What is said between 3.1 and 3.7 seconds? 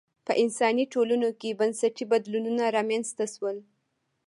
شول